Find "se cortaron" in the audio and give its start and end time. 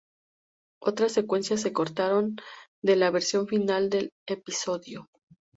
1.61-2.37